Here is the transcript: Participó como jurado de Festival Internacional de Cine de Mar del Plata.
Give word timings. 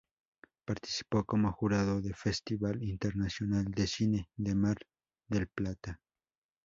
Participó 0.65 1.25
como 1.25 1.51
jurado 1.51 2.01
de 2.01 2.15
Festival 2.15 2.81
Internacional 2.81 3.65
de 3.65 3.85
Cine 3.85 4.29
de 4.35 4.55
Mar 4.55 4.77
del 5.27 5.47
Plata. 5.47 6.01